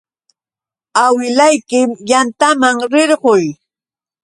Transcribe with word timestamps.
Awilayki 1.03 1.79
yantaman 2.09 2.77
rirquy. 2.93 3.43